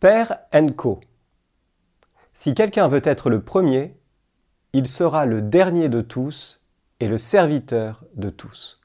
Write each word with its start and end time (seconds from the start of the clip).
Père 0.00 0.38
Co. 0.76 1.00
Si 2.32 2.54
quelqu'un 2.54 2.86
veut 2.86 3.00
être 3.02 3.30
le 3.30 3.42
premier, 3.42 3.96
il 4.72 4.86
sera 4.86 5.26
le 5.26 5.42
dernier 5.42 5.88
de 5.88 6.02
tous 6.02 6.62
et 7.00 7.08
le 7.08 7.18
serviteur 7.18 8.04
de 8.14 8.30
tous. 8.30 8.80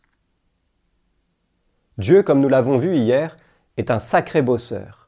Dieu, 1.99 2.23
comme 2.23 2.39
nous 2.39 2.49
l'avons 2.49 2.79
vu 2.79 2.95
hier, 2.95 3.37
est 3.77 3.91
un 3.91 3.99
sacré 3.99 4.41
bosseur. 4.41 5.07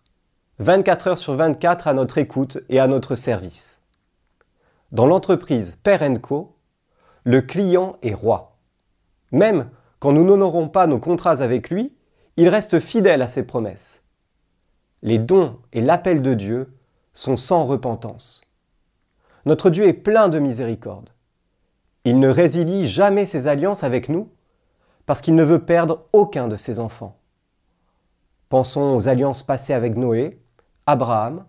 24 0.59 1.07
heures 1.07 1.17
sur 1.17 1.33
24 1.33 1.87
à 1.87 1.95
notre 1.95 2.19
écoute 2.19 2.59
et 2.69 2.79
à 2.79 2.85
notre 2.85 3.15
service. 3.15 3.81
Dans 4.91 5.07
l'entreprise 5.07 5.75
Père 5.81 6.07
Co, 6.21 6.55
le 7.23 7.41
client 7.41 7.97
est 8.03 8.13
roi. 8.13 8.59
Même 9.31 9.71
quand 9.97 10.13
nous 10.13 10.23
n'honorons 10.23 10.69
pas 10.69 10.85
nos 10.85 10.99
contrats 10.99 11.41
avec 11.41 11.71
lui, 11.71 11.95
il 12.37 12.47
reste 12.47 12.79
fidèle 12.79 13.23
à 13.23 13.27
ses 13.27 13.41
promesses. 13.41 14.04
Les 15.05 15.19
dons 15.19 15.59
et 15.71 15.81
l'appel 15.81 16.23
de 16.23 16.33
Dieu 16.33 16.73
sont 17.13 17.37
sans 17.37 17.65
repentance. 17.65 18.41
Notre 19.45 19.69
Dieu 19.69 19.85
est 19.87 19.93
plein 19.93 20.29
de 20.29 20.39
miséricorde. 20.39 21.11
Il 22.05 22.19
ne 22.19 22.27
résilie 22.27 22.87
jamais 22.87 23.27
ses 23.27 23.45
alliances 23.45 23.83
avec 23.83 24.09
nous 24.09 24.31
parce 25.05 25.21
qu'il 25.21 25.35
ne 25.35 25.43
veut 25.43 25.63
perdre 25.63 26.07
aucun 26.11 26.47
de 26.47 26.55
ses 26.55 26.79
enfants. 26.79 27.19
Pensons 28.49 28.95
aux 28.95 29.07
alliances 29.07 29.43
passées 29.43 29.73
avec 29.73 29.95
Noé, 29.95 30.39
Abraham, 30.87 31.45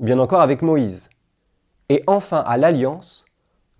ou 0.00 0.04
bien 0.04 0.18
encore 0.18 0.40
avec 0.40 0.62
Moïse, 0.62 1.10
et 1.90 2.02
enfin 2.06 2.38
à 2.38 2.56
l'alliance, 2.56 3.26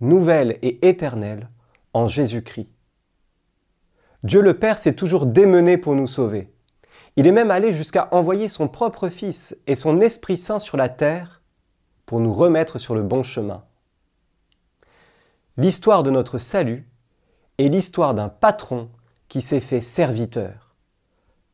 nouvelle 0.01 0.59
et 0.61 0.87
éternelle, 0.87 1.49
en 1.95 2.07
Jésus-Christ. 2.07 2.69
Dieu 4.21 4.41
le 4.41 4.53
Père 4.53 4.77
s'est 4.77 4.93
toujours 4.93 5.25
démené 5.25 5.79
pour 5.79 5.95
nous 5.95 6.05
sauver. 6.05 6.53
Il 7.15 7.27
est 7.27 7.31
même 7.31 7.51
allé 7.51 7.73
jusqu'à 7.73 8.07
envoyer 8.11 8.49
son 8.49 8.67
propre 8.67 9.09
Fils 9.09 9.55
et 9.67 9.75
son 9.75 10.01
Esprit 10.01 10.37
Saint 10.37 10.59
sur 10.59 10.77
la 10.77 10.89
terre 10.89 11.41
pour 12.05 12.19
nous 12.19 12.33
remettre 12.33 12.79
sur 12.79 12.95
le 12.95 13.03
bon 13.03 13.23
chemin. 13.23 13.63
L'histoire 15.57 16.03
de 16.03 16.09
notre 16.09 16.37
salut 16.37 16.87
est 17.57 17.67
l'histoire 17.67 18.13
d'un 18.13 18.29
patron 18.29 18.89
qui 19.27 19.41
s'est 19.41 19.59
fait 19.59 19.81
serviteur, 19.81 20.75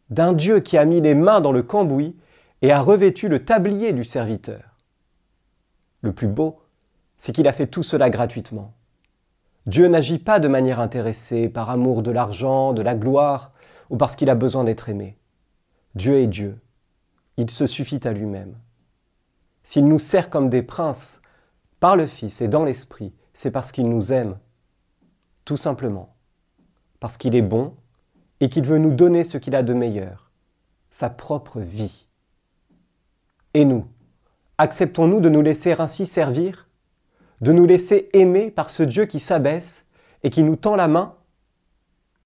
d'un 0.10 0.34
Dieu 0.34 0.60
qui 0.60 0.78
a 0.78 0.86
mis 0.86 1.02
les 1.02 1.16
mains 1.16 1.42
dans 1.42 1.52
le 1.52 1.64
cambouis 1.64 2.16
et 2.62 2.72
a 2.72 2.82
revêtu 2.82 3.28
le 3.28 3.44
tablier 3.44 3.94
du 3.94 4.04
serviteur. 4.04 4.62
Le 6.02 6.14
plus 6.14 6.28
beau, 6.28 6.62
c'est 7.18 7.34
qu'il 7.34 7.48
a 7.48 7.54
fait 7.54 7.68
tout 7.68 7.84
cela 7.84 8.10
gratuitement. 8.10 8.74
Dieu 9.66 9.88
n'agit 9.88 10.20
pas 10.20 10.40
de 10.40 10.48
manière 10.48 10.80
intéressée, 10.80 11.50
par 11.50 11.72
amour 11.72 12.04
de 12.04 12.12
l'argent, 12.12 12.74
de 12.74 12.84
la 12.84 12.94
gloire, 12.94 13.52
ou 13.90 13.98
parce 13.98 14.16
qu'il 14.16 14.30
a 14.30 14.36
besoin 14.36 14.64
d'être 14.64 14.90
aimé. 14.90 15.18
Dieu 15.96 16.16
est 16.16 16.28
Dieu. 16.28 16.60
Il 17.38 17.50
se 17.50 17.66
suffit 17.66 18.06
à 18.08 18.12
lui-même. 18.12 18.56
S'il 19.64 19.88
nous 19.88 20.00
sert 20.00 20.30
comme 20.30 20.50
des 20.50 20.62
princes, 20.62 21.22
par 21.80 21.96
le 21.96 22.06
Fils 22.06 22.42
et 22.42 22.48
dans 22.48 22.64
l'Esprit, 22.64 23.14
c'est 23.34 23.52
parce 23.52 23.72
qu'il 23.72 23.90
nous 23.90 24.12
aime. 24.12 24.38
Tout 25.44 25.58
simplement. 25.58 26.16
Parce 27.00 27.18
qu'il 27.18 27.36
est 27.36 27.42
bon 27.42 27.76
et 28.40 28.50
qu'il 28.50 28.66
veut 28.66 28.78
nous 28.78 28.94
donner 28.94 29.24
ce 29.24 29.38
qu'il 29.38 29.56
a 29.56 29.64
de 29.64 29.74
meilleur, 29.74 30.32
sa 30.90 31.10
propre 31.10 31.60
vie. 31.60 32.08
Et 33.54 33.66
nous, 33.66 33.88
acceptons-nous 34.58 35.20
de 35.20 35.30
nous 35.30 35.42
laisser 35.42 35.74
ainsi 35.74 36.06
servir 36.06 36.66
de 37.42 37.52
nous 37.52 37.66
laisser 37.66 38.10
aimer 38.14 38.52
par 38.52 38.70
ce 38.70 38.84
Dieu 38.84 39.06
qui 39.06 39.20
s'abaisse 39.20 39.86
et 40.24 40.30
qui 40.30 40.44
nous 40.44 40.56
tend 40.56 40.76
la 40.76 40.88
main 40.88 41.16